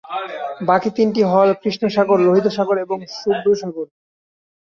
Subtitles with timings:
[0.69, 3.87] বাকি তিনটি হল কৃষ্ণ সাগর, লোহিত সাগর এবং শুভ্র সাগর।